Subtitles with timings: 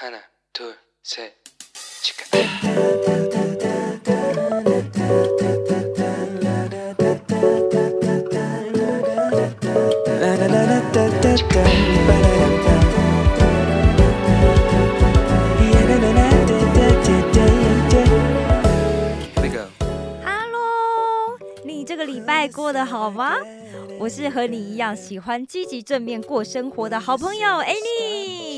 [0.00, 0.20] 하나,
[0.52, 1.32] 둘, 셋,
[2.02, 2.24] 치카.
[2.32, 2.46] Here
[19.42, 19.66] we go.
[20.24, 23.36] Hello，你这个礼拜过得好吗？
[23.98, 28.49] 我是和你一样喜欢积极正面过生活的好朋友 Annie。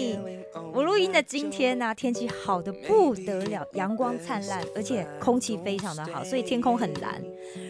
[0.73, 7.21] 我录音的今天呢、天气好的不得了，阳光灿烂，而且空气非常的好，所以天空很蓝。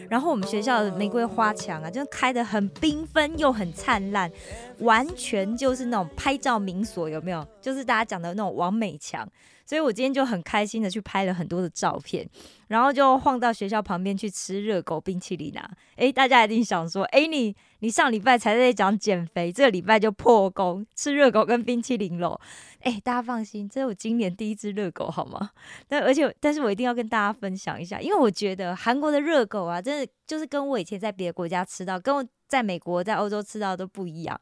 [0.08, 4.30] 然后我们学校的玫瑰花墙啊，就开得很缤纷又很灿烂，
[4.78, 7.46] 完全就是那种拍照名所，有没有？
[7.60, 9.26] 就是大家讲的那种完美墙。
[9.64, 12.28] 所以我今天就很开心的去拍了很多的照片，
[12.68, 15.70] 然后就晃到学校旁边去吃热狗冰淇淋啊！
[15.96, 22.38] 诶，大家一定想说，诶，你你上礼拜才在讲减肥，这个礼拜就破功吃热狗跟冰淇淋喽！
[22.80, 25.50] 诶，大家放心，这是我今年第一只热狗，好吗？
[25.88, 34.38] 但而且，但是我一定要跟大家分享一下，因为我觉得韩国的热狗啊，真的就是跟我以前在别的国家吃到，跟我在美国、在欧洲吃到都不一样。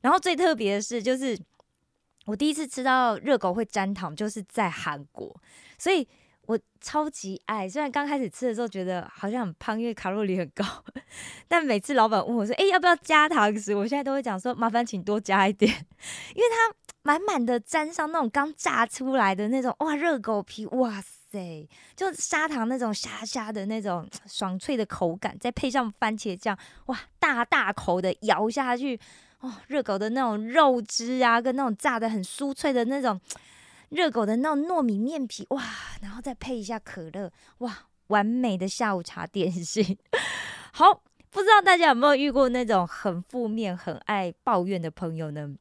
[0.00, 1.36] 然后最特别的是，就是
[2.30, 5.34] 我第一次吃到热狗会沾糖，就是在韩国，
[5.76, 6.06] 所以
[6.46, 7.68] 我超级爱。
[7.68, 10.64] 虽然刚开始吃的时候觉得好像很胖，因为卡路里很高，
[11.48, 15.68] 但每次老板问我说：“诶，要不要加糖时？”我现在都会讲说：“麻烦请多加一点。”
[16.36, 26.56] 因为它满满的沾上那种刚炸出来的那种哇热狗皮，哇塞，就砂糖那种沙沙的那种爽脆的口感，再配上番茄酱，
[26.86, 29.00] 哇，大大口的咬下去。
[29.40, 33.20] 哦，热狗的那种肉汁啊，跟那种炸的很酥脆的那种
[33.88, 35.62] 热狗的那种糯米面皮，哇，
[36.02, 39.96] 然后再配一下可乐，哇，完美的下午茶点心。
[40.72, 45.54] 好，不知道大家有没有遇过那种很负面、很爱抱怨的朋友呢？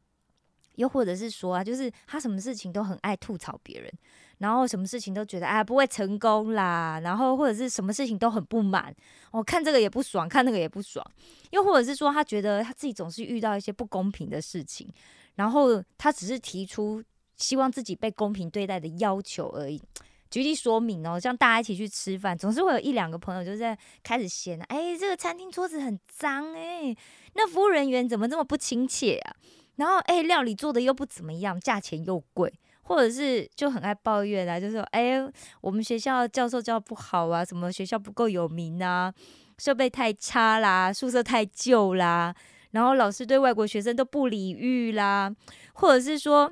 [0.79, 3.91] 又或者是说啊，就是他什么事情都很爱吐槽别人，
[4.37, 8.95] 然后什么事情都觉得哎不会成功啦，然后或者是什么事情都很不满，
[9.31, 11.05] 我、看这个也不爽，看那个也不爽，
[11.51, 14.89] 又或者是说他觉得他自己总是遇到一些不公平的事情，
[15.35, 17.03] 然后他只是提出
[17.35, 19.81] 希望自己被公平对待的要求而已。
[20.29, 26.95] 举例说明哦，像大家一起去吃饭，总是会有一两个朋友就在开始嫌，哎，这个餐厅桌子很脏，哎，
[27.33, 29.35] 那服务人员怎么这么不亲切啊？
[29.79, 35.17] 然后哎，料理做的又不怎么样，价钱又贵，或者是就很爱抱怨啊，就说哎，
[35.61, 39.13] 我们学校教授教不好啊，什么学校不够有名啊，
[39.57, 42.35] 设备太差啦，宿舍太旧啦，
[42.71, 45.33] 然后老师对外国学生都不礼遇啦，
[45.75, 46.51] 或者是说，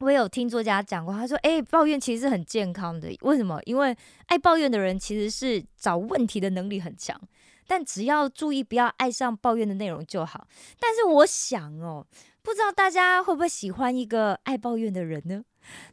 [0.00, 3.60] 我有听作家讲过，他说哎，抱怨其实是很健康的，为什么？
[3.66, 7.16] 因为爱抱怨的人其实是找问题的能力很强。
[7.70, 10.46] 但只要注意不要爱上抱怨的内容就好。
[10.80, 12.02] 但是我想哦，
[12.48, 15.44] 不知道大家会不会喜欢一个爱抱怨的人呢？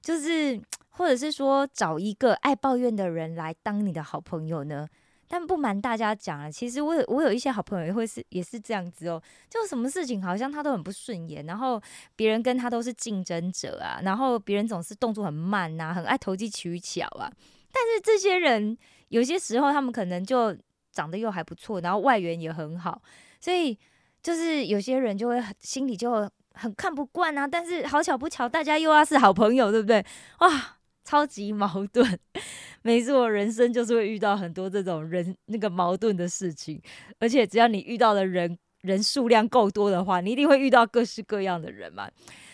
[0.02, 0.58] 就是
[0.88, 4.88] 或者是说找一个爱抱怨的人来当你的好朋友呢？
[5.28, 11.82] 但不瞒大家讲啊，其实我有我有一些好朋友也会是也是这样子哦，就什么事情好像他都很不顺眼，然后
[12.16, 17.30] 别人跟他都是竞争者啊，然后别人总是动作很慢呐、很爱投机取巧啊。
[17.70, 18.78] 但是这些人
[19.10, 20.56] 有些时候他们可能就
[20.94, 23.02] 长得又还不错，然后外缘也很好，
[23.42, 23.78] 所以
[24.24, 27.48] 就是有些人就会心里就很看不惯啊。
[27.48, 30.04] 但是好巧不巧，大家又要是好朋友，对不对？
[30.40, 32.20] 哇，超级矛盾。
[32.82, 36.82] 没错人生就是会遇到很多这种人那个矛盾的事情，
[37.20, 42.10] 而且只要你遇到的人人数量够多的话，你一定会遇到各式各样的人嘛。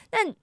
[0.09, 0.33] 但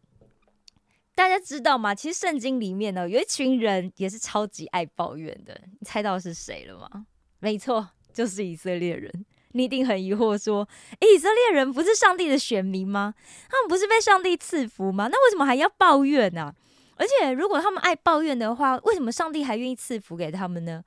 [1.14, 1.94] 大家知道吗？
[1.94, 5.58] 其实圣经里面呢，有一群人也是超级爱抱怨的。
[5.80, 7.06] 你猜到是谁了吗？
[7.40, 9.10] 没错，就是以色列人。
[9.52, 10.68] 你一定很疑惑，说
[11.00, 13.14] ：“诶，以色列人不是上帝的选民吗？
[13.48, 15.08] 他们不是被上帝赐福吗？
[15.10, 16.54] 那为什么还要抱怨呢、
[16.96, 20.82] 而且，如果他们爱抱怨的话，为什么上帝还愿意赐福给他们呢？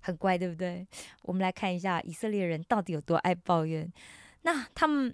[0.00, 0.86] 很怪，对不对？
[1.22, 3.92] 我们来看一下以色列人到底有多爱抱怨。
[4.42, 5.12] 那他们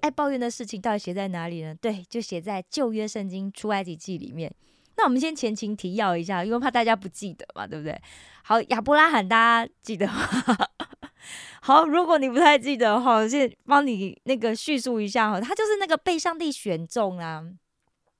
[0.00, 1.72] 爱抱怨的事情到底写在哪里呢？
[1.80, 4.52] 对，就写在旧约圣经出埃及记里面。
[4.96, 7.98] 那我们先前情提要一下，因为怕大家不记得嘛，对不对？
[8.42, 10.28] 好，亚伯拉罕大家记得吗？
[11.60, 17.44] 好，如果你不太记得的话，我先帮你那个叙述一下哈，他就是那个被上帝选中啊，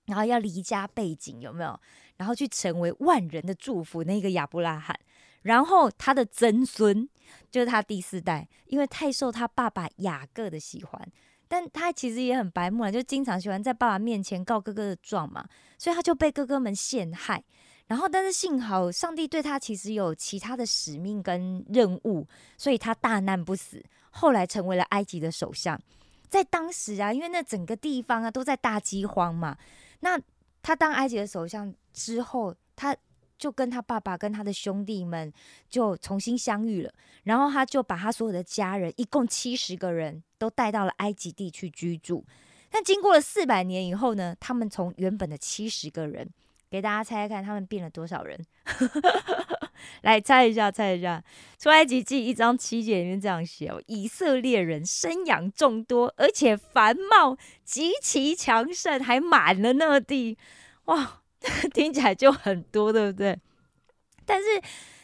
[0.07, 1.79] 然后要离家背景，有没有？
[2.19, 4.97] 然后去成为万人的祝福那个亚伯拉罕，
[5.43, 7.09] 然后他的曾孙
[7.51, 11.09] 就是他第四代，因为太受他爸爸雅各的喜欢，
[11.49, 15.45] 但他其实也很白目啊，就经常喜欢在爸爸面前告哥哥的状嘛，
[15.77, 17.43] 所以他就被哥哥们陷害。
[17.87, 22.27] 然后，但是幸好上帝对他其实有其他的使命跟任务，
[22.57, 25.79] 所以他大难不死，后来成为了埃及的首相。
[26.29, 29.57] 在当时啊，因为那整个地方啊都在大饥荒嘛，
[30.01, 30.19] 那
[30.63, 32.97] 他当埃及的首相之后，他
[33.37, 35.31] 就跟他爸爸跟他的兄弟们
[35.69, 36.95] 就重新相遇了，
[37.25, 42.25] 然后他就把他所有的家人，一共七十个人都带到了埃及地去居住。
[42.71, 46.31] 但经过了四百年以后呢，他们从原本的七十个人，
[46.73, 48.43] 给大家猜猜看，他们变了多少人？
[50.01, 51.23] 来猜一下，猜一下，
[51.63, 60.39] 《出埃及记》一章七节里面这样写哦：以色列人生养众多，而且繁茂极其强盛，还满了那地。
[60.87, 61.21] 哇，
[61.75, 63.39] 听起来就很多，对不对？
[64.25, 64.47] 但是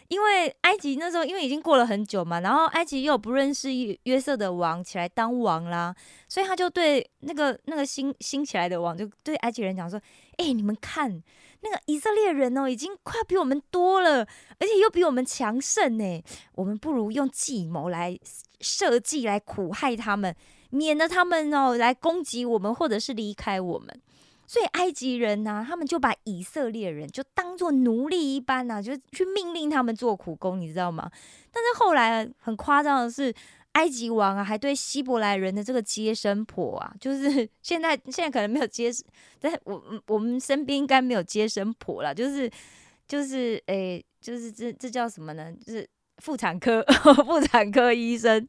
[0.06, 3.68] 因为埃及那时候因为已经过了很久嘛，然后埃及又不认识
[4.04, 5.94] 约瑟的王起来当王啦，
[6.28, 10.00] 所以他就对那个那个新新起来的王就对埃及人讲说
[10.38, 11.22] ：“哎，你们看。”
[11.60, 14.20] 那个以色列人哦，已经快比我们多了，
[14.58, 16.22] 而且又比我们强盛呢。
[16.54, 18.18] 我们不如用计谋来
[18.60, 20.34] 设计，来苦害他们，
[20.70, 24.00] 免得他们哦来攻击我们，或者是离开我们。
[24.46, 31.10] 所以埃及人呢，他们就把以色列人就当做奴隶一般呢，就去命令他们做苦工，你知道吗？
[31.52, 33.34] 但是后来很夸张的是。
[33.78, 38.90] 埃及王啊，还对希伯来人的这个接生婆啊，就是 现在现在可能没有接，
[39.38, 42.50] 但我我们身边应该没有接生婆了，就是
[43.06, 45.52] 就是诶，就是这这叫什么呢？
[45.64, 46.82] 就是妇产科
[47.24, 48.44] 妇产科医生，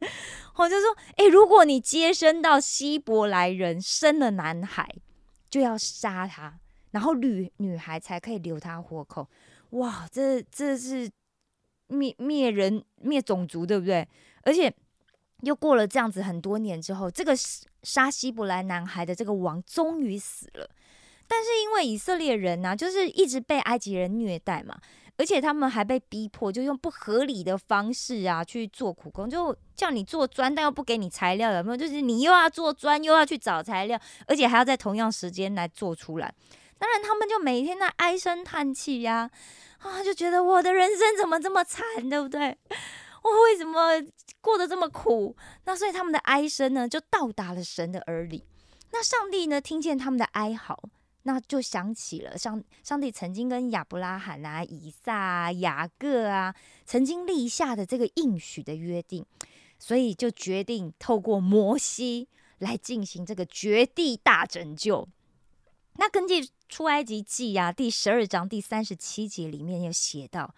[0.55, 4.89] 我就说，诶，如果你接生到希伯来人生了男孩，
[5.47, 6.59] 就要杀他，
[6.89, 9.29] 然后女女孩才可以留他活口。
[9.71, 11.07] 哇，这这是
[11.87, 14.07] 灭灭人灭种族，对不对？
[14.41, 14.73] 而且。
[15.41, 17.33] 又过了这样子很多年之后，这个
[17.83, 20.69] 杀希伯来男孩的这个王终于死了。
[21.27, 24.75] 但是因为以色列人呢，就是一直被埃及人虐待嘛，
[25.15, 31.77] 而且他们还被逼迫，就用不合理的方式啊去做苦工，就叫你做砖，但又不给你材料，有没有？
[31.77, 36.33] 就是你又要做砖，又要去找材料，而且还要在同样时间来做出来。
[36.80, 39.30] 当然，他们就每天在唉声叹气呀，
[39.80, 42.57] 啊，就觉得我的人生怎么这么惨，对不对？
[43.21, 44.01] 我为什么
[44.39, 45.36] 过得这么苦？
[45.66, 48.45] 那所以他们的哀声呢，就到达了神的耳里。
[48.92, 50.89] 那上帝呢，听见他们的哀嚎，
[51.24, 56.56] 那就想起了上上帝曾经跟亚伯拉罕啊、以撒啊、雅各啊，
[56.86, 59.25] 曾经立下的这个应许的约定，
[59.77, 62.30] 所以就决定透过摩西
[62.60, 65.07] 来进行这个绝地大拯救。
[65.98, 70.56] 那根据出埃及记啊第十二章第三十七节里面有写到。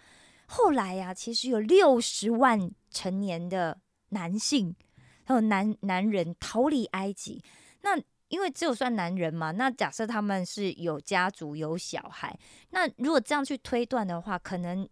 [0.53, 4.75] 后来呀，其实有六十万成年的男性
[5.23, 7.41] 还有男男人逃离埃及。
[7.83, 12.37] 那因为只有算男人嘛，那假设他们是有家族有小孩，
[12.71, 14.85] 那如果这样去推断的话，可能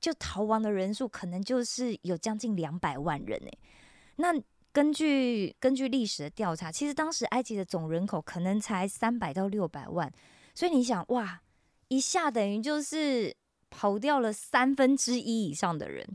[0.00, 3.58] 就逃亡的人数可能就是有将近两百万人诶。
[4.16, 4.34] 那
[4.72, 10.12] 根据根据历史的调查，其实当时埃及的总人口可能才三百到六百万，
[10.56, 11.40] 所以你想哇，
[11.86, 13.36] 一下等于就是。
[13.70, 16.06] 跑掉了三分之一以上的人，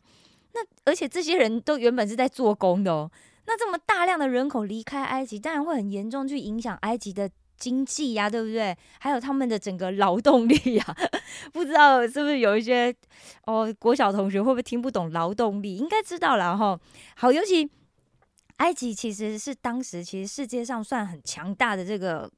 [0.53, 3.11] 那而且这些人都原本是在做工的哦。
[3.45, 8.75] 那这么大量的人口离开埃及，当然会很严重去影响埃及的经济呀，对不对？
[9.00, 10.95] 还有他们的整个劳动力呀，
[11.51, 12.95] 不知道是不是有一些
[13.45, 15.75] 哦，国小同学会不会听不懂劳动力？
[15.75, 16.79] 应该知道了哈。
[17.15, 17.69] 好，尤其
[18.57, 22.31] 埃及其实是当时其实世界上算很强大的这个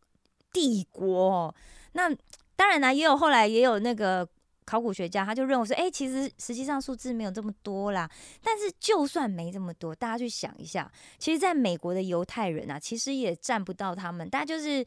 [0.51, 1.55] 帝国哦。
[1.93, 2.09] 那
[2.55, 4.27] 当然呢，也有后来也有那个。
[4.65, 8.09] 考古学家他就认为说，哎，其实实际上数字没有这么多啦。
[8.41, 14.83] 但是就算没这么多，大家去想一下，其实在美国的犹太人啊，其实也占不到他们，大家就是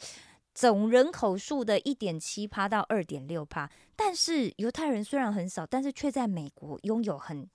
[0.52, 3.70] 总人口数的一点七趴到二点六趴。
[3.94, 7.48] 但是犹太人虽然很少，但是却在美国拥有很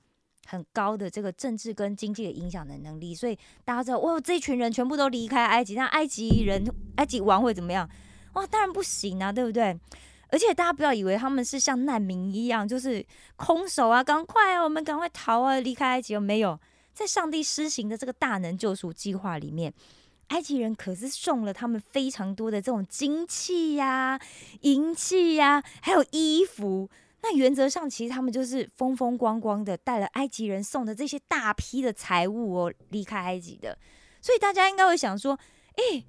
[0.46, 3.14] 很高的这个政治跟经济的影响的能力。
[3.14, 6.64] 所以大家知道，哇，这群人全部都离开埃及，那埃及人、
[6.96, 7.90] 埃及王会怎么样？
[8.34, 9.78] 哇，当然不行啊，对不对？
[10.34, 16.18] 而且大家不要以为他们是像难民一样，就是空手啊，赶快啊，我们赶快逃啊，离开埃及。
[16.18, 16.60] 没有，
[16.92, 19.72] 在上帝施行的这个大能救赎计划里面，
[20.30, 24.20] 埃及人可是送了他们非常多的这种金器呀、
[24.62, 26.90] 银器呀，还有衣服。
[27.22, 33.78] 那原则上，其实他们就是风风光光的带了埃及人送的这些大批的财物哦，离开埃及的。
[34.20, 35.38] 所以大家应该会想说，
[35.76, 36.06] 哎。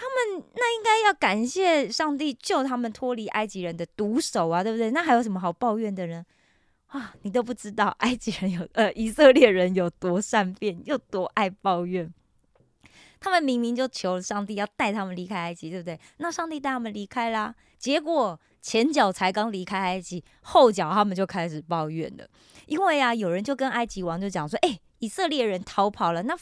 [0.00, 4.90] 他们那应该要感谢上帝救他们脱离埃及人的毒手啊，对不对？
[4.92, 6.24] 那还有什么好抱怨的呢？
[6.86, 12.10] 啊，你都不知道埃及人有呃以色列人有多善变，又多爱抱怨。
[13.20, 16.00] 他们明明就求上帝要带他们离开埃及，对不对？
[16.16, 22.26] 那上帝带他们离开啦，结果前脚才刚离开埃及，后脚他们就开始抱怨了。
[22.64, 26.34] 因为啊，有人就跟埃及王就讲说：“哎，以色列人逃跑了。”那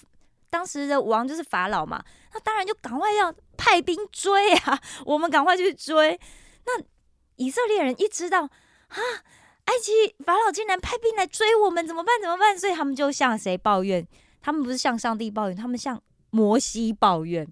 [0.50, 2.02] 当时的王就是法老嘛，
[2.32, 4.80] 那当然就赶快要派兵追啊！
[5.04, 6.18] 我们赶快去追。
[6.66, 6.82] 那
[7.36, 8.96] 以色列人一知道啊，
[9.66, 12.20] 埃及法老竟然派兵来追我们，怎么办？
[12.20, 12.58] 怎么办？
[12.58, 14.06] 所以他们就向谁抱怨？
[14.40, 17.46] 他们不是向上帝抱怨，他们向摩西抱怨。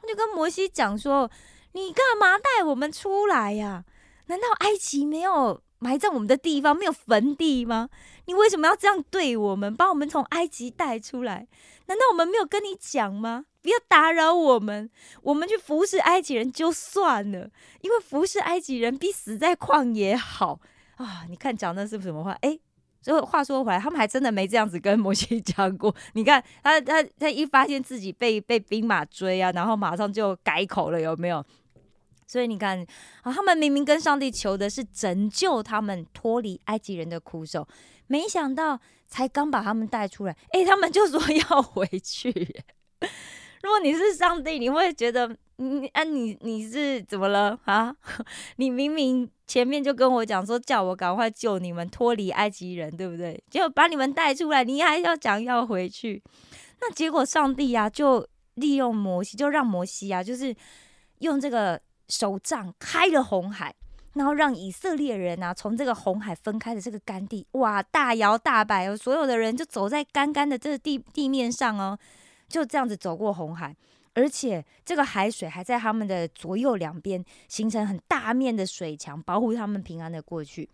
[0.00, 1.30] 他就跟摩西讲说
[1.72, 3.84] ：“你干嘛带我们出来呀？
[4.26, 7.88] 难道埃及没有？”埋葬我们的地方没有坟地吗？
[8.30, 9.74] 你为什么要这样对我们？
[9.74, 11.48] 把我们从埃及带出来？
[11.86, 13.46] 难道我们没有跟你讲吗？
[13.60, 14.88] 不要打扰我们，
[15.22, 20.60] 我们去服侍埃及人就算了，因为服侍埃及人比死在旷野好
[20.94, 21.26] 啊！
[21.28, 22.30] 你看讲的是什么话？
[22.42, 22.56] 哎，
[23.02, 25.92] 所以话说回来，他们还真的没这样子跟摩西 讲过。
[26.12, 31.44] 你看他他他一发现自己被被兵马追啊，然后马上就改口了，有没有？
[32.30, 32.86] 所以你看
[33.22, 37.66] 啊，他们明明跟上帝求的是拯救他们脱离埃及人的苦手，
[38.06, 42.30] 没想到才刚把他们带出来，哎，他们就说要回去。
[43.64, 47.92] 如果你是上帝，你会觉得，你啊，你你是怎么了啊？
[48.58, 53.42] 你明明前面就跟我讲说，叫我赶快救你们脱离埃及人，对不对？
[53.50, 56.22] 结果把你们带出来，你还要讲要回去，
[56.80, 60.54] 那结果上帝呀，就利用摩西，就让摩西啊，就是
[61.18, 61.82] 用这个。
[62.10, 63.72] 手杖开了红海，
[64.14, 71.96] 然后让以色列人啊从这个红海分开的这个干地，哇，大摇大摆哦，所有的人就走在干干的这个地地面上哦，
[72.48, 73.74] 就这样子走过红海，
[74.14, 80.68] 而且这个海水还在他们的左右两边形成很大面的水墙，保护他们平安的过去。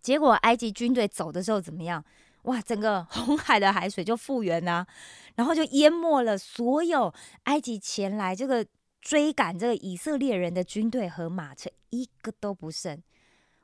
[0.00, 2.02] 结果埃及军队走的时候怎么样？
[2.44, 4.86] 哇，整个红海的海水就复原啊，
[5.34, 8.64] 然后就淹没了所有埃及前来这个。
[9.00, 13.02] 追赶这个以色列人的军队和马车，一个都不剩。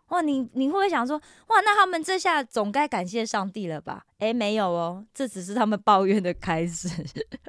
[0.08, 1.16] 哇，你你会不会想说，
[1.48, 4.04] 哇，那他们这下总该感谢上帝了吧？
[4.18, 6.88] 哎，没有哦，这只是他们抱怨的开始。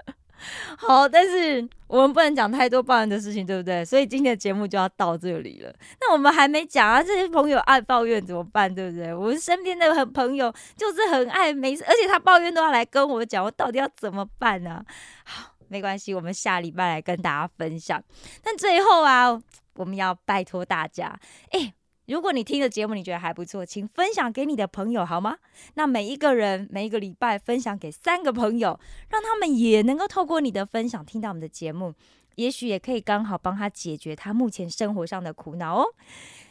[0.77, 3.83] 好，但是我们不能讲太多抱怨的事情，对不对？
[3.83, 5.73] 所以今天的节目就要到这里了。
[5.99, 8.73] 那我们还没讲啊，这些朋友爱抱怨怎么办？
[8.73, 9.13] 对不对？
[9.13, 14.85] 我们身边的很朋友就是很爱没事，而且他抱怨都要来跟我讲，我到底要怎么办呢？
[15.25, 15.52] 好。
[15.73, 17.99] 没关系，我们下礼拜来跟大家分享。
[18.43, 19.41] 但最后啊，
[19.73, 21.73] 我们要拜托大家，哎，
[22.05, 25.35] 如果你听的节目你觉得还不错，请分享给你的朋友好吗？
[25.73, 31.91] 那每一个人每一个礼拜分享给三个朋友，让他们也能够透过你的分享听到我们的节目，
[32.35, 35.85] 也许也可以刚好帮他解决他目前生活上的苦恼哦。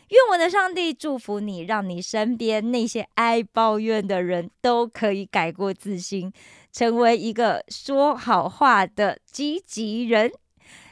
[0.09, 6.31] 愿我的上帝祝福你，让你身边那些爱抱怨的人都可以改过自新，
[6.73, 10.33] 成为一个说好话的积极人。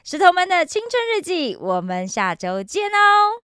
[0.05, 3.39] 石头们的青春日记，我们下周见哦。